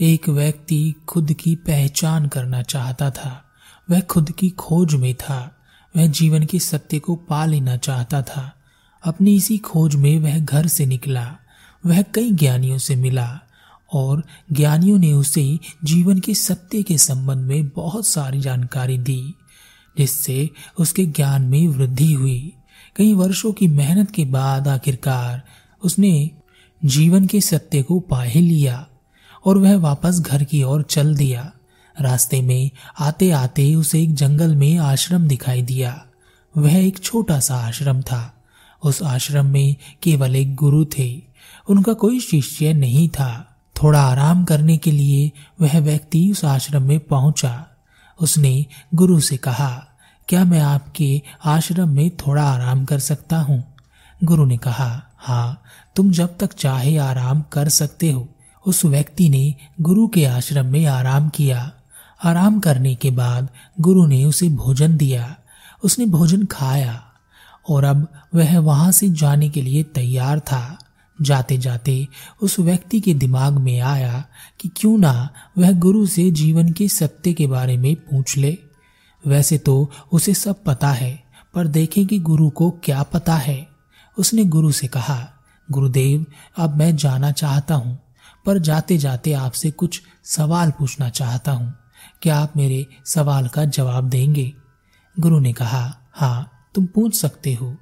एक 0.00 0.28
व्यक्ति 0.28 0.94
खुद 1.08 1.32
की 1.32 1.56
पहचान 1.56 2.26
करना 2.28 2.62
चाहता 2.62 3.10
था। 3.10 3.44
वह 3.90 4.00
खुद 4.00 4.30
की 4.30 4.50
खोज 4.50 4.94
में 4.94 5.14
था। 5.14 5.56
वह 5.96 6.06
जीवन 6.06 6.44
के 6.44 6.58
सत्य 6.58 6.98
को 6.98 7.14
पा 7.14 7.44
लेना 7.44 7.76
चाहता 7.76 8.22
था। 8.22 8.56
अपनी 9.04 9.36
इसी 9.36 9.58
खोज 9.58 9.94
में 9.94 10.18
वह 10.18 10.38
घर 10.38 10.66
से 10.66 10.86
निकला। 10.86 11.36
वह 11.86 12.02
कई 12.02 12.30
ज्ञानियों 12.30 12.78
से 12.78 12.96
मिला 12.96 13.40
और 13.92 14.24
ज्ञानियों 14.52 14.98
ने 14.98 15.12
उसे 15.12 15.58
जीवन 15.84 16.18
के 16.18 16.34
सत्य 16.34 16.82
के 16.82 16.98
संबंध 16.98 17.46
में 17.46 17.68
बहुत 17.68 18.06
सारी 18.06 18.40
जानकारी 18.40 18.98
दी, 18.98 19.34
जिससे 19.98 20.50
उसके 20.78 21.06
ज्ञान 21.06 21.42
में 21.42 21.68
वृद्धि 21.68 22.12
हुई। 22.12 22.52
कई 22.96 23.14
वर्षों 23.14 23.52
की 23.52 23.68
मेहनत 23.68 24.10
के 24.10 24.24
बाद 24.24 24.68
आखिरकार 24.68 25.42
उसने 25.84 26.30
जीवन 26.84 27.26
के 27.26 27.40
सत्य 27.40 27.82
को 27.82 28.00
पा 28.00 28.22
ही 28.22 28.40
लिया। 28.40 28.86
और 29.44 29.58
वह 29.58 29.76
वापस 29.76 30.20
घर 30.20 30.44
की 30.44 30.62
ओर 30.62 30.82
चल 30.82 31.14
दिया। 31.14 31.52
रास्ते 32.00 32.42
में 32.42 32.70
आते 32.98 33.30
आते 33.30 33.74
उसे 33.74 34.02
एक 34.02 34.14
जंगल 34.14 34.54
में 34.56 34.78
आश्रम 34.78 35.28
दिखाई 35.28 35.62
दिया। 35.62 36.04
वह 36.56 36.76
एक 36.76 36.98
छोटा 36.98 37.40
सा 37.40 37.56
आश्रम 37.56 38.02
था। 38.02 38.44
उस 38.84 39.02
आश्रम 39.02 39.46
में 39.46 39.76
केवल 40.02 40.36
एक 40.36 40.54
गुरु 40.54 40.84
थे। 40.98 41.22
उनका 41.68 41.92
कोई 41.92 42.20
शिष्य 42.20 42.72
नहीं 42.72 43.08
था। 43.08 43.58
थोड़ा 43.82 44.00
आराम 44.00 44.44
करने 44.44 44.76
के 44.78 44.90
लिए 44.90 45.32
वह 45.60 45.78
व्यक्ति 45.78 46.30
उस 46.32 46.44
आश्रम 46.44 46.82
में 46.82 47.00
पहुँचा। 47.00 47.66
उसने 48.20 48.66
गुरु 48.94 49.20
से 49.20 49.36
कहा, 49.36 49.86
क्या 50.28 50.44
मैं 50.44 50.60
आपके 50.60 51.22
आश्रम 51.44 51.88
में 51.88 52.10
थोड़ा 52.10 52.42
आराम 52.42 52.84
कर 52.84 52.98
सकता 52.98 53.38
हूँ? 53.38 53.64
गुरु 54.24 54.44
ने 54.44 54.56
कहा 54.56 55.02
हाँ 55.18 55.62
तुम 55.96 56.10
जब 56.10 56.38
तक 56.38 56.52
चाहे 56.52 56.96
आराम 56.96 57.42
कर 57.42 57.68
सकते 57.68 58.10
हो। 58.10 58.28
उस 58.66 58.84
व्यक्ति 58.84 59.28
ने 59.28 59.54
गुरु 59.80 60.08
के 60.08 60.24
आश्रम 60.24 60.66
में 60.66 60.86
आराम 60.86 61.28
किया। 61.28 61.72
आराम 62.24 62.60
करने 62.60 62.94
के 62.94 63.10
बाद 63.10 63.48
गुरु 63.80 64.06
ने 64.06 64.24
उसे 64.24 64.48
भोजन 64.48 64.96
दिया। 64.96 65.36
उसने 65.84 66.06
भोजन 66.06 66.44
खाया 66.44 67.02
और 67.68 67.84
अब 67.84 68.06
वह 68.34 68.58
वहाँ 68.58 68.92
से 68.92 69.08
जाने 69.08 69.48
के 69.48 69.62
लिए 69.62 69.82
तैयार 69.82 70.40
था। 70.40 70.78
जाते 71.22 71.58
जाते 71.58 72.08
उस 72.42 72.58
व्यक्ति 72.60 73.00
के 73.00 73.14
दिमाग 73.14 73.52
में 73.52 73.80
आया 73.80 74.24
कि 74.60 74.70
क्यों 74.76 74.98
ना 74.98 75.30
वह 75.58 75.72
गुरु 75.72 76.06
से 76.06 76.30
जीवन 76.30 76.72
के 76.72 76.88
सत्य 76.88 77.32
के 77.32 77.46
बारे 77.46 77.76
में 77.76 77.94
पूछ 77.94 78.36
ले। 78.36 78.58
वैसे 79.26 79.58
तो 79.58 79.90
उसे 80.12 80.34
सब 80.34 80.62
पता 80.64 80.88
है, 80.88 81.24
पर 81.54 81.66
देखें 81.66 82.06
कि 82.06 82.18
गुरु 82.18 82.50
को 82.50 82.70
क्या 82.70 83.02
पता 83.02 83.34
है। 83.34 83.68
उसने 84.18 84.44
गुरु 84.44 84.72
से 84.72 84.86
कहा, 84.86 85.28
गुरुदेव, 85.70 86.26
अब 86.56 86.76
मैं 86.76 86.96
जाना 86.96 87.32
चाहता 87.32 87.74
हूँ। 87.74 87.98
पर 88.46 88.58
जाते 88.58 88.98
जाते 88.98 89.32
आपसे 89.32 89.70
कुछ 89.70 90.02
सवाल 90.24 90.70
पूछना 90.70 91.08
चाहता 91.08 91.52
हूँ। 91.52 91.74
क्या 92.22 92.38
आप 92.38 92.52
मेरे 92.56 92.86
सवाल 93.06 93.48
का 93.48 93.64
जवाब 93.64 94.08
देंगे? 94.08 94.52
गुरु 95.20 95.40
ने 95.40 95.52
कहा 95.52 95.96
हाँ 96.12 96.50
तुम 96.74 96.86
पूछ 96.86 97.14
सकते 97.14 97.54
हो। 97.54 97.76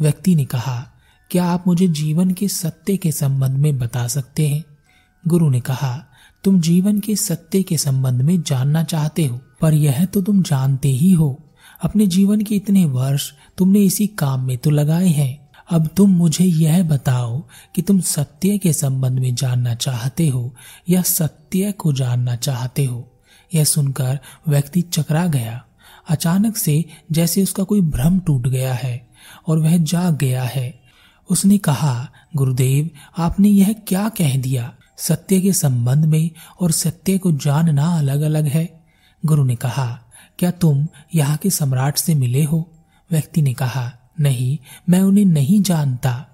व्यक्ति 0.00 0.34
ने 0.34 0.44
कहा, 0.44 0.92
क्या 1.30 1.44
आप 1.44 1.64
मुझे 1.66 1.88
जीवन 1.88 2.30
के 2.30 2.48
सत्य 2.48 2.96
के 2.96 3.12
संबंध 3.12 3.58
में 3.58 3.78
बता 3.78 4.06
सकते 4.08 4.48
हैं? 4.48 4.64
गुरु 5.28 5.50
ने 5.50 5.60
कहा, 5.60 6.04
तुम 6.44 6.60
जीवन 6.60 7.00
के 7.00 7.16
सत्य 7.16 7.62
के 7.62 7.78
संबंध 7.78 8.22
में 8.22 8.42
जानना 8.42 8.84
चाहते 8.84 9.26
हो, 9.26 9.40
पर 9.60 9.74
यह 9.74 10.04
तो 10.04 10.22
तुम 10.22 10.42
जानते 10.42 10.88
ही 10.88 11.12
हो। 11.12 11.44
अपने 11.82 12.06
जीवन 12.06 12.40
के 12.40 12.56
इतने 12.56 12.84
वर्ष 12.84 13.32
तुमने 13.58 13.80
इसी 13.80 14.06
काम 14.06 14.46
में 14.46 14.58
तो 14.58 14.70
लगाए 14.70 15.08
हैं। 15.08 15.47
अब 15.70 15.88
तुम 15.96 16.10
मुझे 16.10 16.44
यह 16.44 16.82
बताओ 16.82 17.44
कि 17.74 17.82
तुम 17.82 18.00
सत्य 18.00 18.58
के 18.58 18.72
संबंध 18.72 19.18
में 19.18 19.34
जानना 19.34 19.74
चाहते 19.74 20.28
हो 20.28 20.54
या 20.88 21.02
सत्य 21.02 21.72
को 21.72 21.92
जानना 21.92 22.36
चाहते 22.36 22.84
हो? 22.84 23.12
यह 23.54 23.64
सुनकर 23.64 24.18
व्यक्ति 24.48 24.80
चकरा 24.80 25.26
गया। 25.26 25.64
अचानक 26.08 26.56
से 26.56 26.84
जैसे 27.12 27.42
उसका 27.42 27.62
कोई 27.62 27.80
भ्रम 27.80 28.20
टूट 28.20 28.48
गया 28.48 28.74
है 28.74 29.08
और 29.46 29.58
वह 29.58 29.76
जाग 29.76 30.16
गया 30.16 30.42
है। 30.42 30.80
उसने 31.30 31.58
कहा, 31.58 32.10
गुरुदेव, 32.36 32.90
आपने 33.18 33.48
यह 33.48 33.72
क्या 33.72 34.08
कह 34.08 34.36
दिया? 34.36 34.74
सत्य 34.96 35.40
के 35.40 35.52
संबंध 35.52 36.04
में 36.04 36.30
और 36.60 36.70
सत्य 36.70 37.18
को 37.18 37.32
जानना 37.32 37.98
अलग 37.98 38.20
अलग 38.20 38.44
है। 38.44 38.84
गुरु 39.26 39.44
ने 39.44 39.56
कहा, 39.56 40.02
क्या 40.38 40.50
तुम 40.50 40.88
यहाँ 41.14 41.36
के 41.36 41.50
सम्राट 41.50 41.98
से 41.98 42.14
मिले 42.14 42.44
हो? 42.44 42.70
व्यक्ति 43.10 43.42
ने 43.42 43.54
कहा 43.54 43.92
नहीं, 44.20 44.58
मैं 44.88 45.00
उन्हें 45.00 45.24
नहीं 45.24 45.62
जानता। 45.62 46.26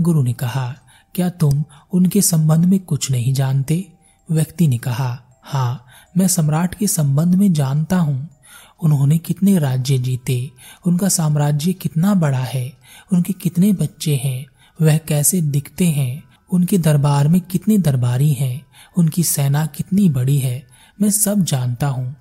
गुरु 0.00 0.22
ने 0.22 0.32
कहा, 0.32 0.74
क्या 1.14 1.30
तुम 1.30 1.64
उनके 1.92 2.22
संबंध 2.22 2.64
में 2.64 2.80
कुछ 2.80 3.10
नहीं 3.10 3.32
जानते? 3.32 3.92
व्यक्ति 4.30 4.68
ने 4.68 4.78
कहा 4.78 5.24
हाँ 5.42 5.84
मैं 6.16 6.28
सम्राट 6.28 6.74
के 6.74 6.86
संबंध 6.86 7.34
में 7.34 7.52
जानता 7.52 7.98
हूँ। 7.98 8.28
उन्होंने 8.82 9.18
कितने 9.18 9.58
राज्य 9.58 9.98
जीते, 9.98 10.50
उनका 10.86 11.08
साम्राज्य 11.08 11.72
कितना 11.72 12.14
बड़ा 12.14 12.38
है, 12.38 12.72
उनके 13.12 13.32
कितने 13.32 13.72
बच्चे 13.72 14.16
हैं, 14.16 14.46
वह 14.82 14.98
कैसे 14.98 15.40
दिखते 15.42 15.86
हैं, 15.86 16.22
उनके 16.52 16.78
दरबार 16.78 17.28
में 17.28 17.40
कितने 17.40 17.78
दरबारी 17.78 18.32
हैं, 18.32 18.66
उनकी 18.96 19.22
सेना 19.22 19.66
कितनी 19.66 20.08
बड़ी 20.08 20.38
है, 20.38 20.66
मैं 21.00 21.10
सब 21.10 21.44
जानता 21.44 21.86
हूँ। 21.86 22.16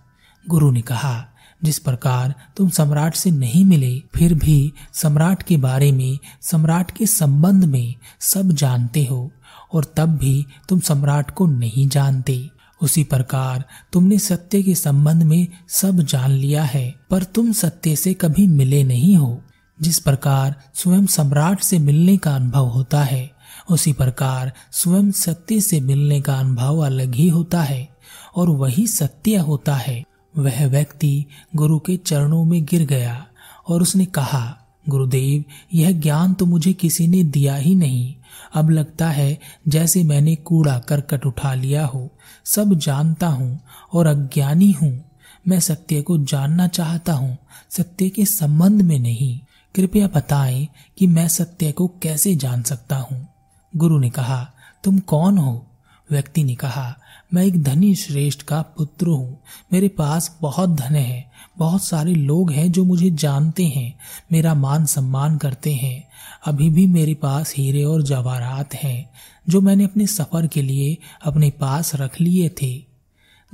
गुरु 0.50 0.72
ने 0.72 0.82
कहा 0.82 1.28
जिस 1.64 1.80
प्रकार 1.80 2.34
तुम 2.58 2.70
सम्राट 2.70 3.16
से 3.16 3.32
नहीं 3.32 3.66
मिले, 3.66 4.00
फिर 4.16 4.34
भी 4.34 4.74
सम्राट 4.94 5.44
के 5.44 5.58
बारे 5.58 5.92
में, 5.92 6.20
सम्राट 6.42 6.92
के 6.92 7.06
संबंध 7.06 7.66
में 7.66 7.96
सब 8.20 8.52
जानते 8.52 9.06
हो, 9.06 9.32
और 9.74 9.94
तब 9.98 10.10
भी 10.10 10.46
तुम 10.70 10.80
सम्राट 10.80 11.32
को 11.32 11.46
नहीं 11.46 11.90
जानते। 11.90 12.50
उसी 12.82 13.04
प्रकार 13.04 13.64
तुमने 13.94 14.20
सत्य 14.20 14.64
के 14.64 14.76
संबंध 14.76 15.24
में 15.24 15.48
सब 15.70 16.00
जान 16.00 16.32
लिया 16.32 16.64
है, 16.64 16.96
पर 17.10 17.24
तुम 17.24 17.52
सत्य 17.52 17.96
से 17.96 18.14
कभी 18.14 18.48
मिले 18.48 18.84
नहीं 18.84 19.18
हो। 19.18 19.42
जिस 19.82 20.00
प्रकार 20.00 20.56
स्वयं 20.74 21.06
सम्राट 21.06 21.60
से 21.60 21.80
मिलने 21.80 22.18
का 22.18 22.36
अनुभव 22.36 22.66
होता 22.66 23.04
है, 23.04 23.32
उसी 23.70 23.94
प्रकार 23.94 24.54
स्वयं 24.72 25.12
सत्य 25.12 25.62
से 25.62 25.80
मिलने 25.80 26.22
का 26.22 26.40
अनुभव 26.40 26.78
अलग 26.78 27.16
ही 27.16 27.30
होता 27.30 27.62
है, 27.62 27.90
और 28.36 28.50
वही 28.50 28.88
सत्य 28.88 29.38
होता 29.38 29.76
है। 29.76 30.04
वह 30.38 30.68
व्यक्ति 30.68 31.26
गुरु 31.56 31.80
के 31.80 31.98
चरणों 31.98 32.46
में 32.46 32.66
गिर 32.66 32.86
गया 32.86 33.28
और 33.68 33.82
उसने 33.82 34.06
कहा, 34.06 34.58
गुरुदेव, 34.90 35.44
यह 35.74 35.92
ज्ञान 35.92 36.34
तो 36.34 36.46
मुझे 36.46 36.74
किसी 36.74 37.08
ने 37.08 37.24
दिया 37.24 37.56
ही 37.56 37.76
नहीं। 37.76 38.16
अब 38.54 38.70
लगता 38.70 39.10
है 39.10 39.40
जैसे 39.68 40.04
मैंने 40.04 40.36
कूड़ा 40.36 40.80
करकट 40.80 41.26
उठा 41.26 41.54
लिया 41.54 41.86
हो। 41.86 42.10
सब 42.46 42.74
जानता 42.74 43.28
हूँ 43.28 43.60
और 43.94 44.08
अज्ञानी 44.08 44.72
हूँ। 44.72 45.04
मैं 45.48 45.60
सत्य 45.60 46.02
को 46.02 46.18
जानना 46.18 46.68
चाहता 46.68 47.14
हूँ, 47.14 47.38
सत्य 47.70 48.10
के 48.10 48.26
संबंध 48.26 48.82
में 48.82 49.00
नहीं। 49.00 49.40
कृपया 49.76 50.08
बताएँ 50.08 50.68
कि 50.98 51.08
मैं 51.08 51.28
सत्य 51.28 51.72
को 51.72 51.88
कैसे 51.88 52.36
जान 52.36 52.64
सकता 52.64 52.96
हूँ? 52.96 53.28
गुरु 53.76 54.00
ने 54.00 54.10
कहा, 54.10 54.52
तुम 54.84 55.00
कौन 55.00 55.38
हो? 55.38 55.68
व्यक्ति 56.12 56.44
ने 56.44 56.56
कहा 56.56 56.98
मैं 57.34 57.46
एक 57.46 57.64
धनी 57.64 57.96
श्रेष्ठ 57.96 58.42
का 58.42 58.62
पुत्र 58.62 59.08
हूँ। 59.08 59.42
मेरे 59.74 59.88
पास 59.88 60.38
बहुत 60.42 60.70
धन 60.70 60.96
है, 60.96 61.32
बहुत 61.58 61.84
सारे 61.84 62.16
लोग 62.16 62.52
हैं 62.52 62.72
जो 62.72 62.86
मुझे 62.86 63.10
जानते 63.10 63.66
हैं, 63.66 64.00
मेरा 64.32 64.54
मान 64.54 64.86
सम्मान 64.86 65.38
करते 65.38 65.74
हैं। 65.74 66.08
अभी 66.46 66.70
भी 66.70 66.88
मेरे 66.88 67.14
पास 67.14 67.54
हीरे 67.58 67.84
और 67.84 68.02
जवाहरात 68.02 68.74
हैं, 68.74 69.10
जो 69.50 69.62
मैंने 69.62 69.84
अपने 69.84 70.08
सफ़र 70.08 70.48
के 70.48 70.62
लिए 70.62 70.98
अपने 71.24 71.50
पास 71.50 71.96
रख 71.96 72.22
लिए 72.22 72.50
थे। 72.50 72.86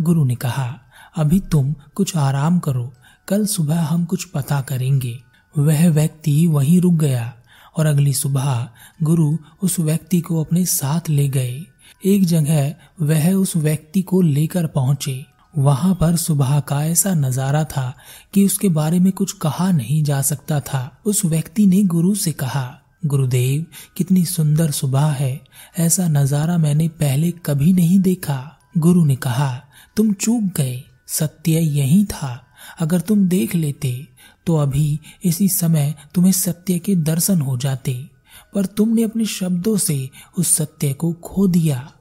गुरु 0.01 0.25
ने 0.25 0.35
कहा, 0.35 0.79
अभी 1.17 1.39
तुम 1.39 1.75
कुछ 1.95 2.17
आराम 2.17 2.59
करो, 2.59 2.93
कल 3.27 3.45
सुबह 3.45 3.81
हम 3.81 4.05
कुछ 4.05 4.23
पता 4.23 4.61
करेंगे। 4.61 5.19
वह 5.57 5.89
व्यक्ति 5.89 6.47
वहीं 6.47 6.81
रुक 6.81 6.93
गया, 6.93 7.33
और 7.77 7.85
अगली 7.85 8.13
सुबह 8.13 8.69
गुरु 9.03 9.37
उस 9.61 9.79
व्यक्ति 9.79 10.21
को 10.21 10.43
अपने 10.43 10.65
साथ 10.65 11.09
ले 11.09 11.29
गए। 11.29 11.65
एक 12.03 12.25
जगह 12.25 12.73
वह 13.01 13.33
उस 13.33 13.55
व्यक्ति 13.55 14.01
को 14.01 14.21
लेकर 14.21 14.67
पहुँचे। 14.67 15.25
वहाँ 15.53 15.93
पर 15.95 16.15
सुबह 16.15 16.59
का 16.59 16.83
ऐसा 16.85 17.13
नज़ारा 17.13 17.63
था 17.63 17.93
कि 18.33 18.45
उसके 18.45 18.69
बारे 18.69 18.99
में 18.99 19.11
कुछ 19.11 19.31
कहा 19.31 19.71
नहीं 19.71 20.03
जा 20.03 20.21
सकता 20.21 20.59
था। 20.59 21.01
उस 21.05 21.23
व्यक्ति 21.25 21.65
ने 21.65 21.81
गुरु 21.83 22.13
से 22.15 22.31
कहा, 22.31 22.79
गुरुदेव, 23.05 23.65
कितनी 23.97 24.25
सुंदर 24.25 24.71
सुबह 24.71 25.05
है। 25.11 25.39
ऐसा 25.79 26.07
नज़ारा 26.07 26.57
मैंने 26.57 26.87
पहले 26.87 27.31
कभी 27.45 27.73
नहीं 27.73 27.99
देखा। 27.99 28.39
गुरु 28.77 29.05
ने 29.05 29.15
कहा, 29.15 29.51
तुम 29.97 30.13
चूक 30.13 30.43
गए। 30.57 30.81
सत्य 31.09 31.51
यही 31.51 32.03
था। 32.05 32.39
अगर 32.79 32.99
तुम 32.99 33.27
देख 33.27 33.55
लेते 33.55 34.07
तो 34.47 34.55
अभी 34.57 34.99
इसी 35.25 35.47
समय 35.49 35.93
तुम्हें 36.15 36.31
सत्य 36.31 36.77
के 36.79 36.95
दर्शन 36.95 37.41
हो 37.41 37.57
जाते। 37.57 37.93
पर 38.55 38.65
तुमने 38.65 39.03
अपने 39.03 39.25
शब्दों 39.25 39.77
से 39.77 40.09
उस 40.37 40.55
सत्य 40.55 40.93
को 40.93 41.11
खो 41.13 41.47
दिया। 41.47 41.91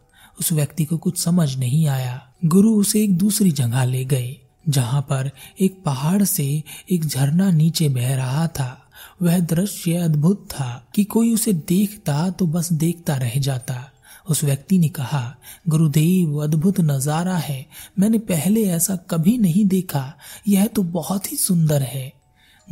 उस 0.41 0.53
व्यक्ति 0.53 0.85
को 0.85 0.97
कुछ 0.97 1.19
समझ 1.19 1.57
नहीं 1.57 1.87
आया। 1.87 2.21
गुरु 2.45 2.75
उसे 2.75 3.03
एक 3.03 3.17
दूसरी 3.19 3.51
जगह 3.51 3.85
ले 3.85 4.05
गए, 4.05 4.37
जहाँ 4.69 5.03
पर 5.03 5.31
एक 5.61 5.83
पहाड़ 5.85 6.23
से 6.23 6.63
एक 6.91 7.05
झरना 7.05 7.51
नीचे 7.51 7.89
बह 7.89 8.15
रहा 8.17 8.47
था। 8.47 8.79
वह 9.23 9.39
दृश्य 9.39 9.97
अद्भुत 9.97 10.47
था 10.51 10.87
कि 10.95 11.05
कोई 11.05 11.35
उसे 11.35 11.53
देखता 11.53 12.31
तो 12.31 12.47
बस 12.47 12.73
देखता 12.73 13.17
रह 13.17 13.39
जाता। 13.39 13.89
उस 14.31 14.45
व्यक्ति 14.45 14.79
ने 14.79 14.89
कहा, 14.89 15.37
गुरुदेव, 15.69 16.37
अद्भुत 16.43 16.81
नज़ारा 16.81 17.37
है। 17.37 17.67
मैंने 17.99 18.19
पहले 18.19 18.65
ऐसा 18.65 18.97
कभी 18.97 19.39
नहीं 19.39 19.65
देखा। 19.65 20.13
यह 20.49 20.67
तो 20.67 20.83
बहुत 20.83 21.33
ही 21.33 21.37
सुंदर 21.37 21.83
है। 21.83 22.13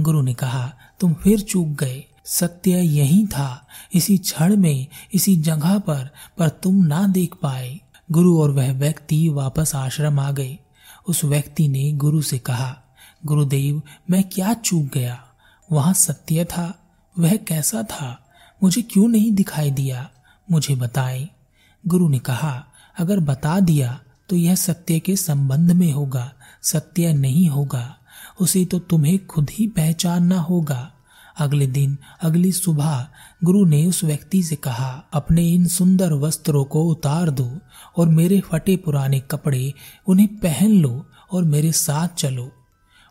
गुरु 0.00 0.22
ने 0.22 0.34
कहा, 0.34 0.72
तुम 1.00 1.14
फिर 1.14 1.40
चूक 1.40 1.68
गए। 1.68 2.04
सत्य 2.24 2.70
यही 2.70 3.26
था। 3.26 3.66
इसी 3.94 4.18
क्षण 4.18 4.56
में, 4.56 4.86
इसी 5.14 5.36
जगह 5.36 5.78
पर 5.78 6.10
पर 6.38 6.48
तुम 6.48 6.84
ना 6.84 7.06
देख 7.06 7.34
पाए। 7.42 7.80
गुरु 8.10 8.40
और 8.40 8.50
वह 8.50 8.72
व्यक्ति 8.72 9.28
वापस 9.28 9.74
आश्रम 9.74 10.20
आ 10.20 10.30
गए। 10.30 10.58
उस 11.08 11.24
व्यक्ति 11.24 11.68
ने 11.68 11.92
गुरु 11.92 12.22
से 12.22 12.38
कहा, 12.38 12.82
गुरुदेव, 13.26 13.82
मैं 14.10 14.24
क्या 14.24 14.54
चूक 14.54 14.84
गया? 14.94 15.24
वहाँ 15.72 15.94
सत्य 15.94 16.44
था। 16.44 16.92
वह 17.18 17.36
कैसा 17.36 17.82
था? 17.82 18.30
मुझे 18.62 18.82
क्यों 18.82 19.08
नहीं 19.08 19.32
दिखाई 19.32 19.70
दिया? 19.70 20.10
मुझे 20.50 20.74
बताएँ। 20.74 21.28
गुरु 21.86 22.08
ने 22.08 22.18
कहा, 22.18 22.66
अगर 22.98 23.20
बता 23.20 23.60
दिया 23.60 24.00
तो 24.28 24.36
यह 24.36 24.54
सत्य 24.54 24.98
के 24.98 25.16
संबंध 25.16 25.72
में 25.72 25.92
होगा। 25.92 26.32
सत्य 26.62 27.12
नहीं 27.12 27.48
होगा। 27.48 27.96
उसे 28.40 28.64
तो 28.64 28.78
तुम्हें 28.78 29.26
खुद 29.26 29.50
ही 29.50 29.66
पहचानना 29.66 30.40
होगा। 30.40 30.92
अगले 31.40 31.66
दिन, 31.66 31.98
अगली 32.22 32.52
सुबह, 32.52 33.06
गुरु 33.44 33.64
ने 33.64 33.86
उस 33.86 34.04
व्यक्ति 34.04 34.42
से 34.42 34.56
कहा, 34.56 35.04
अपने 35.12 35.48
इन 35.48 35.66
सुंदर 35.66 36.12
वस्त्रों 36.12 36.64
को 36.64 36.84
उतार 36.84 37.30
दो 37.30 37.58
और 37.96 38.08
मेरे 38.08 38.40
फटे 38.40 38.76
पुराने 38.76 39.20
कपड़े 39.20 39.74
उन्हें 40.06 40.28
पहन 40.28 40.70
लो 40.70 41.06
और 41.32 41.44
मेरे 41.44 41.72
साथ 41.72 42.08
चलो। 42.08 42.52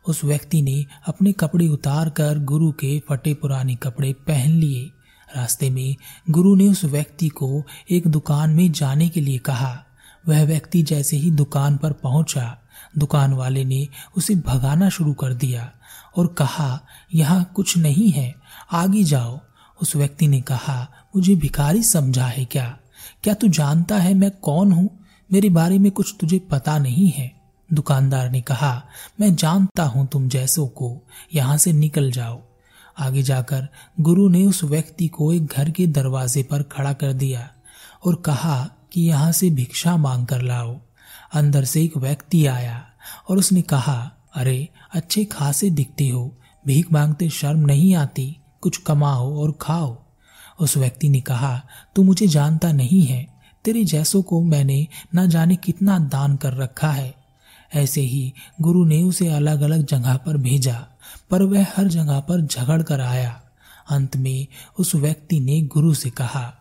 उस 0.08 0.24
व्यक्ति 0.24 0.62
ने 0.62 0.86
अपने 1.08 1.32
कपड़े 1.32 1.68
उतार 1.68 2.10
कर 2.10 2.40
गुरु 2.40 2.72
के 2.72 3.02
फटे 3.10 3.34
पुराने 3.34 3.76
कपड़े 3.76 4.14
पहन 4.14 4.52
लिए। 4.52 4.92
रास्ते 5.38 5.70
में 5.70 5.96
गुरु 6.30 6.56
ने 6.56 6.70
उस 6.70 6.86
व्यक्ति 6.86 7.30
को 7.30 7.64
एक 7.92 8.08
दुकान 8.08 8.50
में 8.50 8.72
जाने 8.72 9.10
के 9.10 9.22
लिए 9.22 9.38
कहा। 9.38 9.86
वह 10.28 10.44
व्यक्ति 10.44 10.84
जैसे 10.84 11.18
ही 11.18 11.32
दुकान 11.32 11.78
पर 11.78 11.94
पहुँचा, 11.94 12.58
दुकान 12.98 13.34
वाले 13.34 13.66
ने 13.66 13.88
उसे 14.18 14.36
भगाना 14.36 14.90
शुरू 14.90 15.14
कर 15.14 15.34
दिया। 15.34 15.72
और 16.18 16.28
कहा, 16.28 16.82
यहाँ 17.14 17.52
कुछ 17.56 17.78
नहीं 17.78 18.12
है, 18.12 18.36
आगे 18.72 19.04
जाओ। 19.04 19.40
उस 19.82 19.96
व्यक्ति 19.96 20.28
ने 20.28 20.42
कहा, 20.42 20.92
मुझे 21.16 21.36
भिखारी 21.36 21.84
समझा 21.84 22.26
है 22.26 22.46
क्या? 22.46 22.80
क्या 23.24 23.34
तू 23.34 23.48
जानता 23.48 23.98
है 23.98 24.14
मैं 24.14 24.32
कौन 24.32 24.72
हूँ? 24.72 25.06
मेरे 25.32 25.50
बारे 25.50 25.80
में 25.80 25.92
कुछ 25.92 26.16
तुझे 26.20 26.40
पता 26.40 26.78
नहीं 26.80 27.10
है? 27.10 27.40
दुकानदार 27.74 28.30
ने 28.30 28.42
कहा, 28.42 28.84
मैं 29.20 29.36
जानता 29.36 29.84
हूँ 29.84 30.08
तुम 30.08 30.30
जैसों 30.30 30.68
को। 30.68 31.08
यहाँ 31.34 31.58
से 31.58 31.74
निकल 31.74 32.12
जाओ। 32.12 32.42
आगे 33.00 33.24
जाकर 33.24 33.68
गुरु 34.00 34.30
ने 34.30 34.46
उस 34.46 34.64
व्यक्ति 34.64 35.08
को 35.08 35.34
एक 35.34 35.46
घर 35.46 35.70
के 35.70 35.88
दरवाजे 35.88 36.44
पर 36.44 36.64
खड़ा 36.64 36.94
कर 36.94 37.14
दिया 37.14 37.50
और 38.06 38.16
कहा 38.16 38.70
कि 38.94 39.02
यहाँ 39.02 39.32
से 39.32 39.50
भिक्षा 39.50 39.98
मांग 39.98 40.28
कर 40.28 40.42
लाओ। 40.42 40.80
अंदर 41.34 41.64
से 41.64 41.84
एक 41.84 41.98
व्यक्ति 41.98 42.46
आया 42.46 42.86
और 43.30 43.38
उसने 43.38 43.62
कहा 43.62 44.12
अरे, 44.36 44.70
अच्छे 44.94 45.26
खासे 45.26 45.70
दिखते 45.70 46.10
हो। 46.10 46.38
भीख 46.68 46.92
मांगते 46.92 47.30
शर्म 47.30 47.60
नहीं 47.60 47.96
आती। 47.96 48.38
कुछ 48.62 48.78
कमाओ 48.78 49.42
और 49.42 49.58
खाओ। 49.62 50.04
उस 50.60 50.78
व्यक्ति 50.78 51.10
ने 51.10 51.22
कहा, 51.22 51.62
तू 51.96 52.04
मुझे 52.04 52.28
जानता 52.28 52.72
नहीं 52.72 53.02
है। 53.02 53.28
तेरे 53.66 53.84
जैसों 53.84 54.22
को 54.22 54.44
मैंने 54.44 54.88
न 55.16 55.30
जाने 55.30 55.56
कितना 55.56 56.00
दान 56.00 56.36
कर 56.36 56.54
रखा 56.54 56.92
है। 56.92 57.16
ऐसे 57.76 58.02
ही 58.02 58.34
गुरु 58.62 58.86
ने 58.86 59.04
उसे 59.04 59.28
अलग 59.28 59.62
अलग 59.62 59.86
जगह 59.86 60.18
पर 60.18 60.38
भेजा, 60.38 60.88
पर 61.30 61.44
वह 61.44 61.66
हर 61.78 61.88
जगह 61.88 62.20
पर 62.20 62.42
झगड़ 62.42 62.84
कर 62.84 63.02
आया। 63.02 63.42
अंत 63.90 64.18
में 64.18 64.48
उस 64.80 64.96
व्यक्ति 64.96 65.40
ने 65.40 65.62
गुरु 65.62 65.94
से 65.94 66.10
कहा, 66.10 66.54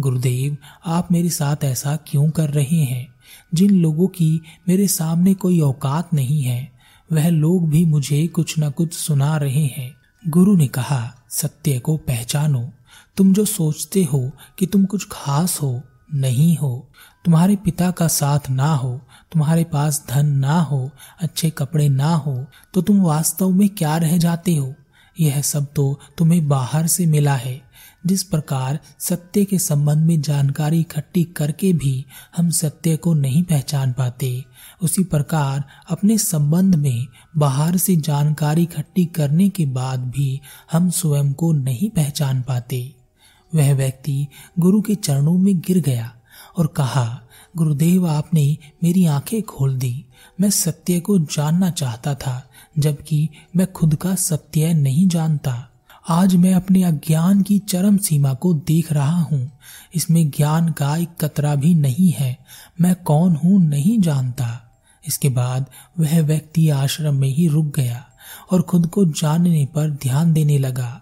गुरुदेव, 0.00 0.56
आप 0.86 1.12
मेरे 1.12 1.28
साथ 1.28 1.56
ऐसा 1.64 1.96
क्यों 1.96 2.30
कर 2.30 2.50
रहे 2.50 2.76
हैं? 2.76 3.14
जिन 3.54 3.70
लोगों 3.70 4.08
की 4.08 4.40
मेरे 4.68 4.88
सामने 4.88 5.34
कोई 5.34 5.60
औकात 5.60 6.14
नहीं 6.14 6.42
है 6.42 6.79
वह 7.12 7.28
लोग 7.28 7.68
भी 7.70 7.84
मुझे 7.84 8.26
कुछ 8.26 8.54
न 8.58 8.70
कुछ 8.70 8.94
सुना 8.94 9.36
रहे 9.36 9.64
हैं। 9.66 9.94
गुरु 10.28 10.56
ने 10.56 10.66
कहा, 10.66 11.14
सत्य 11.30 11.78
को 11.78 11.96
पहचानो। 11.96 12.70
तुम 13.16 13.32
जो 13.32 13.44
सोचते 13.44 14.04
हो 14.04 14.30
कि 14.58 14.66
तुम 14.66 14.84
कुछ 14.84 15.06
खास 15.12 15.62
हो, 15.62 15.82
नहीं 16.14 16.56
हो, 16.56 16.88
तुम्हारे 17.24 17.56
पिता 17.56 17.90
का 17.90 18.08
साथ 18.08 18.50
ना 18.50 18.74
हो, 18.74 19.00
तुम्हारे 19.32 19.64
पास 19.64 20.04
धन 20.10 20.26
ना 20.26 20.60
हो, 20.60 20.90
अच्छे 21.20 21.50
कपड़े 21.50 21.88
ना 21.88 22.14
हो 22.14 22.46
तो 22.74 22.82
तुम 22.82 23.00
वास्तव 23.00 23.50
में 23.50 23.68
क्या 23.68 23.96
रह 23.96 24.16
जाते 24.18 24.54
हो? 24.56 24.74
यह 25.20 25.40
सब 25.42 25.66
तो 25.76 26.00
तुम्हें 26.18 26.48
बाहर 26.48 26.86
से 26.86 27.06
मिला 27.06 27.34
है। 27.34 27.69
जिस 28.06 28.22
प्रकार 28.22 28.78
सत्य 28.98 29.44
के 29.44 29.58
संबंध 29.58 29.98
में 29.98 30.20
जानकारी 30.20 30.80
इकट्ठी 30.80 31.24
करके 31.24 31.72
भी 31.72 32.06
हम 32.36 32.50
सत्य 32.50 32.96
को 32.96 33.14
नहीं 33.14 33.42
पहचान 33.42 33.92
पाते, 33.92 34.44
उसी 34.82 35.04
प्रकार 35.04 35.64
अपने 35.90 36.18
संबंध 36.18 36.74
में 36.74 37.06
बाहर 37.36 37.76
से 37.76 37.96
जानकारी 37.96 38.62
इकट्ठी 38.62 39.06
करने 39.06 39.48
के 39.48 39.66
बाद 39.66 40.00
भी 40.00 40.40
हम 40.72 40.90
स्वयं 40.90 41.32
को 41.32 41.52
नहीं 41.52 41.90
पहचान 41.90 42.42
पाते। 42.42 42.94
वह 43.54 43.74
व्यक्ति 43.74 44.26
गुरु 44.58 44.80
के 44.80 44.94
चरणों 44.94 45.38
में 45.38 45.58
गिर 45.58 45.78
गया 45.78 46.16
और 46.56 46.66
कहा, 46.66 47.20
गुरुदेव, 47.56 48.06
आपने 48.06 48.58
मेरी 48.82 49.06
आँखें 49.06 49.42
खोल 49.42 49.78
दी। 49.78 50.04
मैं 50.40 50.50
सत्य 50.50 51.00
को 51.00 51.18
जानना 51.18 51.70
चाहता 51.70 52.14
था, 52.14 52.50
जबकि 52.78 53.28
मैं 53.56 53.72
खुद 53.72 53.94
का 53.94 54.14
सत्य 54.14 54.74
नहीं 54.74 55.08
जानता। 55.08 55.69
आज 56.08 56.36
मैं 56.36 56.54
अपने 56.54 56.82
अज्ञान 56.82 57.42
की 57.42 57.58
चरम 57.58 57.96
सीमा 57.96 58.34
को 58.34 58.54
देख 58.54 58.92
रहा 58.92 59.20
हूँ। 59.20 59.52
इसमें 59.94 60.30
ज्ञान 60.30 60.68
का 60.68 60.96
एक 60.96 61.08
कतरा 61.20 61.54
भी 61.54 61.74
नहीं 61.74 62.10
है। 62.10 62.38
मैं 62.80 62.94
कौन 62.94 63.36
हूँ 63.36 63.64
नहीं 63.64 64.00
जानता। 64.00 64.78
इसके 65.08 65.28
बाद 65.28 65.66
वह 66.00 66.22
व्यक्ति 66.22 66.70
आश्रम 66.70 67.14
में 67.14 67.28
ही 67.28 67.48
रुक 67.48 67.76
गया 67.76 68.04
और 68.50 68.62
खुद 68.62 68.86
को 68.86 69.04
जानने 69.04 69.66
पर 69.74 69.90
ध्यान 69.90 70.32
देने 70.32 70.58
लगा। 70.58 71.00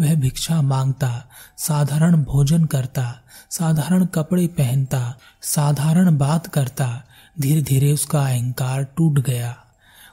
वह 0.00 0.14
भिक्षा 0.14 0.62
माँगता, 0.62 1.24
साधारण 1.58 2.24
भोजन 2.24 2.64
करता, 2.64 3.14
साधारण 3.50 4.06
कपड़े 4.06 4.46
पहनता, 4.46 5.14
साधारण 5.42 6.18
बात 6.18 6.46
करता। 6.46 7.02
धीरे 7.40 7.62
धीरे 7.62 7.92
उसका 7.92 8.20
अहंकार 8.20 8.82
टूट 8.96 9.18
गया। 9.18 9.56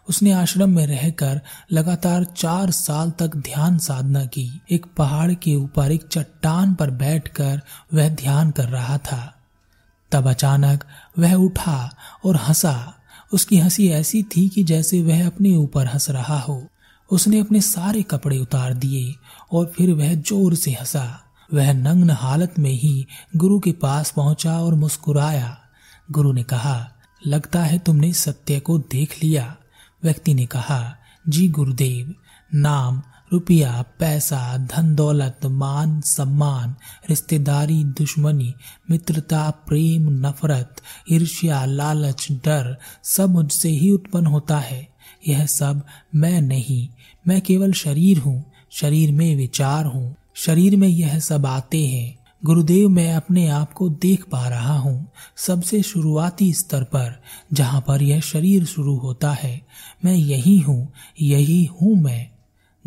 उसने 0.10 0.32
आश्रम 0.32 0.70
में 0.70 0.88
रहकर 0.88 1.42
लगातार 1.72 2.24
चार 2.24 2.72
साल 2.72 3.12
तक 3.12 3.36
ध्यान 3.36 3.78
साधना 3.78 4.26
की। 4.26 4.62
एक 4.72 4.86
पहाड़ 4.98 5.34
के 5.34 5.56
ऊपर 5.56 5.92
एक 5.92 6.08
चट्टान 6.12 6.74
पर 6.74 6.90
बैठकर 6.90 7.62
वह 7.94 8.10
ध्यान 8.10 8.52
कर 8.52 8.70
रहा 8.70 8.98
था। 8.98 9.34
तब 10.12 10.30
अचानक 10.30 10.84
वह 11.20 11.34
उठा 11.34 11.96
और 12.26 12.36
हंसा। 12.36 12.94
उसकी 13.34 13.58
हँसी 13.58 13.90
ऐसी 13.90 14.24
थी 14.24 14.50
कि 14.50 14.64
जैसे 14.64 15.04
वह 15.04 15.28
अपने 15.28 15.56
ऊपर 15.56 15.88
हंस 15.88 16.10
रहा 16.10 16.40
हो। 16.40 16.68
उसने 17.12 17.40
अपने 17.40 17.62
सारे 17.62 18.02
कपड़े 18.02 18.38
उतार 18.38 18.74
दिए 18.74 19.16
और 19.52 19.74
फिर 19.78 19.92
वह 19.94 20.14
ज़ोर 20.14 20.56
से 20.56 20.72
हंसा। 20.72 21.24
वह 21.54 21.74
नग्न 21.74 22.10
हालत 22.10 22.60
में 22.60 22.72
ही 22.72 23.08
गुरु 23.36 23.60
के 23.60 23.72
पास 23.72 24.12
पहुँचा 24.12 24.60
और 24.60 24.76
मुस्कुराया। 24.76 25.58
गुरु 26.12 26.34
ने 26.34 26.44
कहा, 26.44 26.92
लगता 27.28 27.64
है 27.64 27.80
तुमने 27.80 28.14
सत्य 28.14 28.60
को 28.60 28.78
देख 28.78 29.24
लिया। 29.24 29.56
व्यक्ति 30.04 30.34
ने 30.34 30.46
कहा, 30.46 30.96
जी 31.30 31.48
गुरुदेव, 31.48 32.16
नाम, 32.56 33.02
रुपया, 33.34 33.86
पैसा, 34.00 34.58
धन, 34.58 34.96
दौलत, 34.96 35.40
मान, 35.46 36.02
सम्मान, 36.02 36.76
रिश्तेदारी, 37.10 37.84
दुश्मनी, 37.84 38.54
मित्रता, 38.92 39.50
प्रेम, 39.50 40.28
नफरत, 40.28 40.76
ईर्ष्या, 41.12 41.66
लालच, 41.66 42.28
डर, 42.32 42.78
सब 43.04 43.30
मुझसे 43.30 43.70
ही 43.70 43.92
उत्पन्न 43.92 44.26
होता 44.26 44.58
है। 44.58 44.88
यह 45.28 45.46
सब 45.46 45.84
मैं 46.16 46.42
नहीं, 46.42 46.88
मैं 47.28 47.42
केवल 47.42 47.72
शरीर 47.72 48.20
हूँ, 48.20 48.52
शरीर 48.72 49.12
में 49.12 49.36
विचार 49.36 49.86
हूँ, 49.86 50.16
शरीर 50.36 50.78
में 50.78 50.88
यह 50.88 51.20
सब 51.20 51.46
आते 51.46 51.88
हैं। 51.88 52.20
गुरुदेव, 52.46 52.90
मैं 52.90 53.14
अपने 53.14 53.48
आप 53.48 53.74
को 53.74 53.90
देख 53.90 54.24
पा 54.32 54.48
रहा 54.48 54.78
हूँ, 54.78 55.12
सबसे 55.38 55.82
शुरुआती 55.82 56.54
स्तर 56.54 56.84
पर, 56.84 57.22
जहाँ 57.54 57.84
पर 57.88 58.02
यह 58.02 58.20
शरीर 58.20 58.66
शुरू 58.66 58.98
होता 58.98 59.32
है। 59.32 59.67
मैं 60.06 60.16
यही 60.16 60.60
हूँ 60.60 60.94
यही 61.22 61.66
हूँ 61.66 61.96
मैं। 61.96 62.30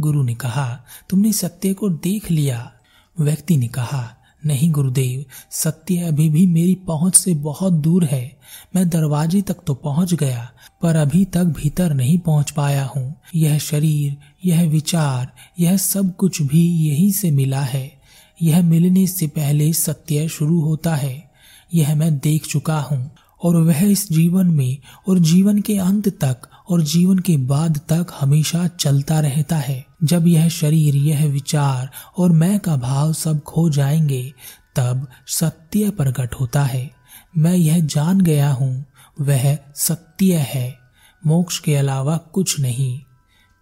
गुरु 0.00 0.22
ने 0.22 0.34
कहा, 0.34 0.84
तुमने 1.10 1.32
सत्य 1.32 1.74
को 1.74 1.88
देख 1.88 2.30
लिया। 2.30 2.72
व्यक्ति 3.20 3.56
ने 3.56 3.68
कहा, 3.68 4.16
नहीं 4.46 4.70
गुरुदेव, 4.70 5.24
सत्य 5.50 5.96
अभी 5.96 6.28
भी 6.30 6.46
मेरी 6.46 6.74
पहुँच 6.74 7.14
से 7.14 7.34
बहुत 7.34 7.72
दूर 7.72 8.04
है। 8.04 8.38
मैं 8.76 8.88
दरवाजे 8.88 9.42
तक 9.42 9.56
तो 9.66 9.74
पहुँच 9.74 10.14
गया, 10.14 10.52
पर 10.82 10.96
अभी 10.96 11.24
तक 11.24 11.44
भीतर 11.44 11.94
नहीं 11.94 12.18
पहुँच 12.18 12.50
पाया 12.50 12.84
हूँ। 12.84 13.14
यह 13.34 13.58
शरीर, 13.58 14.16
यह 14.44 14.68
विचार, 14.68 15.32
यह 15.60 15.76
सब 15.76 16.16
कुछ 16.16 16.42
भी 16.42 16.88
यही 16.88 17.12
से 17.12 17.30
मिला 17.30 17.60
है। 17.60 18.00
यह 18.42 18.62
मिलने 18.62 19.06
से 19.06 19.26
पहले 19.26 19.72
सत्य 19.72 20.28
शुरू 20.28 20.60
होता 20.60 20.94
है। 20.94 21.30
यह 21.74 21.94
मैं 21.94 22.18
देख 22.18 22.46
चुका 22.46 22.80
हूँ, 22.80 23.10
और 23.42 23.56
वह 23.56 23.84
इस 23.84 24.12
जीवन 24.12 24.46
में, 24.46 24.76
और 25.08 25.18
जीवन 25.18 25.60
के 25.60 25.76
अंत 25.78 26.08
तक 26.08 26.40
और 26.70 26.82
जीवन 26.82 27.18
के 27.18 27.36
बाद 27.36 27.80
तक 27.88 28.06
हमेशा 28.20 28.66
चलता 28.66 29.20
रहता 29.20 29.56
है। 29.56 29.86
जब 30.04 30.26
यह 30.26 30.48
शरीर, 30.48 30.96
यह 30.96 31.26
विचार 31.26 31.90
और 32.18 32.32
मैं 32.32 32.60
का 32.60 32.76
भाव 32.76 33.12
सब 33.12 33.42
खो 33.42 33.70
जाएँगे, 33.70 34.32
तब 34.76 35.08
सत्य 35.26 35.90
प्रकट 35.90 36.34
होता 36.34 36.62
है। 36.62 36.90
मैं 37.36 37.54
यह 37.54 37.80
जान 37.80 38.20
गया 38.20 38.52
हूँ, 38.52 38.86
वह 39.20 39.58
सत्य 39.74 40.34
है। 40.34 40.78
मोक्ष 41.26 41.58
के 41.58 41.76
अलावा 41.76 42.16
कुछ 42.16 42.60
नहीं। 42.60 43.00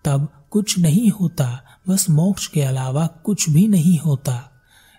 तब 0.05 0.29
कुछ 0.51 0.79
नहीं 0.79 1.11
होता, 1.11 1.63
बस 1.89 2.11
मोक्ष 2.11 2.47
के 2.47 2.63
अलावा 2.63 3.07
कुछ 3.07 3.51
भी 3.51 3.69
नहीं 3.69 3.99
होता। 3.99 4.51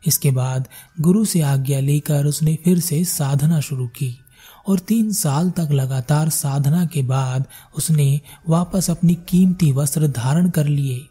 इसके 0.07 0.31
बाद 0.31 0.67
गुरु 1.01 1.25
से 1.25 1.41
आज्ञा 1.41 1.79
लेकर 1.79 2.25
उसने 2.25 2.57
फिर 2.63 2.79
से 2.79 3.05
साधना 3.05 3.59
शुरू 3.59 3.87
की। 3.87 4.19
और 4.67 4.79
तीन 4.79 5.11
साल 5.11 5.51
तक 5.51 5.67
लगातार 5.71 6.29
साधना 6.29 6.85
के 6.85 7.01
बाद 7.01 7.45
उसने 7.75 8.21
वापस 8.49 8.89
अपनी 8.89 9.15
कीमती 9.15 9.71
वस्त्र 9.71 10.07
धारण 10.07 10.49
कर 10.49 10.65
लिए 10.65 11.01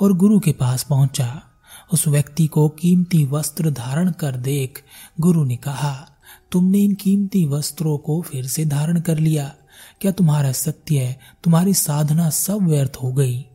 और 0.00 0.12
गुरु 0.12 0.40
के 0.40 0.52
पास 0.52 0.82
पहुँचा। 0.82 1.42
उस 1.92 2.08
व्यक्ति 2.08 2.46
को 2.46 2.68
कीमती 2.68 3.24
वस्त्र 3.24 3.70
धारण 3.70 4.10
कर 4.10 4.36
देख 4.36 4.82
गुरु 5.20 5.44
ने 5.44 5.56
कहा, 5.56 6.08
तुमने 6.52 6.78
इन 6.78 6.94
कीमती 6.94 7.46
वस्त्रों 7.46 7.98
को 7.98 8.22
फिर 8.22 8.46
से 8.46 8.64
धारण 8.64 9.00
कर 9.00 9.18
लिया। 9.18 9.52
क्या 10.00 10.12
तुम्हारा 10.12 10.52
सत्य 10.52 11.16
तुम्हारी 11.44 11.74
साधना 11.74 12.30
सब 12.30 12.68
व्यर्थ 12.68 12.96
हो 13.02 13.12
गई। 13.12 13.46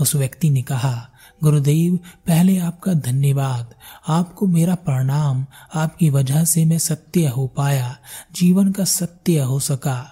उस 0.00 0.14
व्यक्ति 0.14 0.50
ने 0.50 0.62
कहा 0.62 1.10
गुरुदेव, 1.42 1.96
पहले 2.26 2.58
आपका 2.58 2.92
धन्यवाद। 2.92 3.74
आपको 4.08 4.46
मेरा 4.46 4.74
प्रणाम। 4.74 5.46
आपकी 5.74 6.10
वजह 6.10 6.44
से 6.44 6.64
मैं 6.64 6.78
सत्य 6.78 7.26
हो 7.26 7.46
पाया। 7.46 7.96
जीवन 8.34 8.72
का 8.72 8.84
सत्य 8.84 9.38
हो 9.38 9.60
सका। 9.60 10.10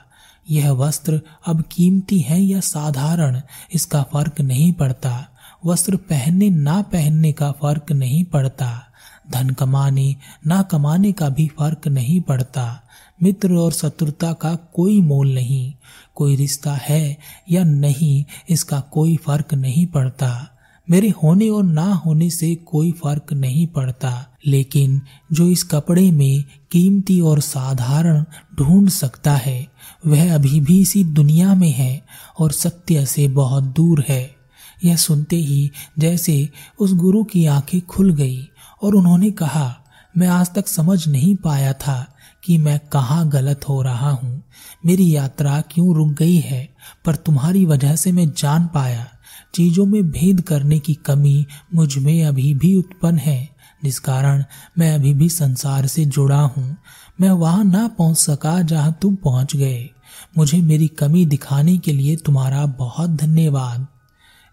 यह 0.51 0.71
वस्त्र 0.71 1.21
अब 1.47 1.65
कीमती 1.73 2.19
है 2.19 2.41
या 2.41 2.61
साधारण? 2.61 3.41
इसका 3.73 4.03
फ़र्क 4.03 4.41
नहीं 4.41 4.73
पड़ता। 4.73 5.29
वस्त्र 5.67 5.97
पहनने 5.97 6.51
ना 6.51 6.83
पहनने 6.83 7.33
का 7.33 7.53
फ़र्क 7.53 7.93
नहीं 7.93 8.25
पड़ता। 8.25 8.83
धन 9.31 9.51
कमाने, 9.51 10.17
ना 10.47 10.63
कमाने 10.63 11.13
का 11.13 11.29
भी 11.29 11.51
फ़र्क 11.59 11.89
नहीं 11.89 12.21
पड़ता। 12.21 12.83
मित्र 13.23 13.53
और 13.53 13.73
शत्रुता 13.73 14.33
का 14.33 14.55
कोई 14.55 15.01
मोल 15.01 15.35
नहीं। 15.35 15.75
कोई 16.15 16.37
रिश्ता 16.37 16.75
है 16.75 17.19
या 17.51 17.65
नहीं, 17.65 18.25
इसका 18.49 18.81
कोई 18.81 19.17
फ़र्क 19.17 19.55
नहीं 19.55 19.87
पड़ता। 19.87 20.53
मेरे 20.91 21.09
होने 21.09 21.51
और 21.51 21.65
ना 21.65 21.93
होने 21.93 22.31
से 22.31 22.55
कोई 22.55 22.93
फ़र्क 22.93 23.33
नहीं 23.33 23.67
पड़ता, 23.67 24.27
लेकिन 24.47 25.03
जो 25.33 25.49
इस 25.49 25.63
कपड़े 25.63 26.11
में 26.11 26.45
कीमती 26.71 27.21
और 27.21 27.41
साधारण 27.41 28.25
ढूंढ 28.59 28.89
सकता 28.89 29.37
है, 29.37 29.69
वह 30.07 30.35
अभी 30.35 30.61
भी 30.61 30.81
इसी 30.81 31.05
दुनिया 31.05 31.55
में 31.55 31.71
है 31.71 32.03
और 32.39 32.53
सत्य 32.53 33.07
से 33.07 33.29
बहुत 33.29 33.65
दूर 33.65 34.05
है। 34.09 34.37
यह 34.85 34.97
सुनते 34.97 35.37
ही 35.37 35.71
जैसे 35.99 36.49
उस 36.79 36.95
गुरु 36.95 37.25
की 37.25 37.47
आँखें 37.47 37.81
खुल 37.81 38.11
गई 38.11 38.49
और 38.83 38.95
उन्होंने 38.95 39.31
कहा, 39.31 39.77
मैं 40.17 40.29
आज 40.29 40.55
तक 40.55 40.69
समझ 40.69 41.09
नहीं 41.09 41.37
पाया 41.37 41.73
था 41.73 42.13
कि 42.45 42.59
मैं 42.59 42.79
कहाँ 42.79 43.29
गलत 43.29 43.69
हो 43.69 43.83
रहा 43.83 44.11
हूँ। 44.11 44.43
मेरी 44.87 45.17
यात्रा 45.17 45.61
क्यों 45.61 45.95
रुक 45.95 46.09
गई 46.09 46.37
है, 46.37 46.69
पर 47.05 47.15
तुम्हारी 47.15 47.67
वजह 47.67 47.97
से 47.97 48.13
मैं 48.13 48.33
जान 48.39 48.67
पाया। 48.67 49.09
चीज़ों 49.55 49.87
में 49.87 50.11
भेद 50.11 50.41
करने 50.41 50.79
की 50.79 50.95
कमी 50.95 51.47
मुझमें 51.75 52.25
अभी 52.25 52.55
भी 52.55 52.77
उत्पन्न 52.77 53.19
है। 53.19 53.57
जिस 53.85 53.99
कारण 53.99 54.45
मैं 54.79 54.95
अभी 54.95 55.15
भी 55.15 55.29
संसार 55.29 55.87
से 55.87 56.05
जुड़ा 56.05 56.41
हूँ। 56.41 56.77
मैं 57.21 57.31
वहाँ 57.31 57.65
ना 57.65 57.89
पहुँच 57.89 58.17
सका 58.17 58.63
जहाँ 58.63 58.99
तुम 59.03 59.15
पहुँच 59.15 59.57
गए। 59.57 59.91
मुझे 60.39 60.59
मेरी 60.59 60.89
कमी 60.89 61.27
दिखाने 61.27 61.79
के 61.79 61.93
लिए 61.93 62.17
तुम्हारा 62.17 62.67
बहुत 62.67 63.11
धन्यवाद। 63.11 63.87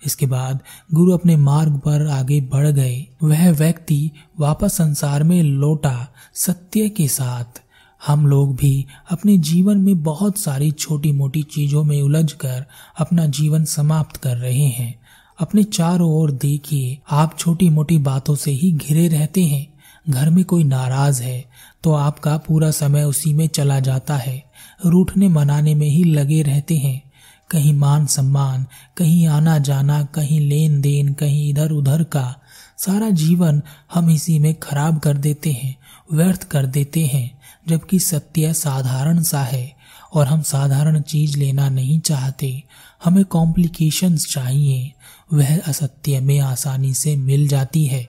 इसके 0.05 0.25
बाद 0.25 0.59
गुरु 0.93 1.11
अपने 1.11 1.35
मार्ग 1.35 1.77
पर 1.77 2.07
आगे 2.07 2.41
बढ़ 2.41 2.67
गए। 2.67 3.07
वह 3.23 3.51
व्यक्ति 3.51 4.11
वापस 4.39 4.73
संसार 4.73 5.23
में 5.23 5.43
लौटा 5.43 6.07
सत्य 6.33 6.89
के 6.89 7.07
साथ। 7.07 7.61
हम 8.07 8.25
लोग 8.27 8.55
भी 8.55 8.85
अपने 9.11 9.37
जीवन 9.37 9.77
में 9.77 10.03
बहुत 10.03 10.37
सारी 10.37 10.71
छोटी 10.71 11.11
मोटी 11.11 11.43
चीज़ों 11.43 11.83
में 11.83 12.01
उलझकर 12.01 12.65
अपना 12.99 13.25
जीवन 13.27 13.65
समाप्त 13.65 14.17
कर 14.17 14.37
रहे 14.37 14.67
हैं। 14.69 14.95
अपने 15.39 15.63
चारों 15.63 16.09
ओर 16.11 16.31
देखिए, 16.31 16.97
आप 17.11 17.37
छोटी 17.39 17.69
मोटी 17.69 17.97
बातों 17.97 18.35
से 18.35 18.51
ही 18.51 18.71
घिरे 18.71 19.07
रहते 19.07 19.43
हैं। 19.43 19.67
घर 20.09 20.29
में 20.29 20.43
कोई 20.45 20.63
नाराज़ 20.63 21.21
है 21.23 21.43
तो 21.83 21.93
आपका 21.93 22.37
पूरा 22.37 22.71
समय 22.71 23.03
उसी 23.03 23.33
में 23.33 23.47
चला 23.47 23.79
जाता 23.79 24.17
है। 24.17 24.43
रूठने 24.85 25.27
मनाने 25.27 25.75
में 25.75 25.87
ही 25.87 26.03
लगे 26.03 26.41
रहते 26.41 26.77
हैं। 26.77 27.01
कहीं 27.51 27.73
मान 27.73 28.05
सम्मान, 28.05 28.65
कहीं 28.97 29.27
आना 29.27 29.57
जाना 29.57 30.03
कहीं 30.05 30.39
लेन 30.39 30.81
देन 30.81 31.13
कहीं 31.13 31.49
इधर 31.49 31.71
उधर 31.71 32.03
का 32.03 32.35
सारा 32.77 33.09
जीवन 33.09 33.61
हम 33.93 34.09
इसी 34.09 34.37
में 34.39 34.53
खराब 34.53 34.99
कर 34.99 35.17
देते 35.17 35.51
हैं, 35.51 35.75
व्यर्थ 36.13 36.43
कर 36.43 36.65
देते 36.65 37.05
हैं। 37.05 37.42
जबकि 37.67 37.99
सत्य 37.99 38.53
साधारण 38.53 39.21
सा 39.23 39.41
है 39.41 39.65
और 40.13 40.27
हम 40.27 40.41
साधारण 40.41 41.01
चीज़ 41.01 41.37
लेना 41.37 41.69
नहीं 41.69 41.99
चाहते। 41.99 42.63
हमें 43.03 43.25
कॉम्प्लिकेशंस 43.25 44.27
चाहिए। 44.27 44.91
वह 45.33 45.59
असत्य 45.59 46.19
में 46.19 46.39
आसानी 46.39 46.93
से 46.93 47.15
मिल 47.15 47.47
जाती 47.47 47.85
है। 47.85 48.01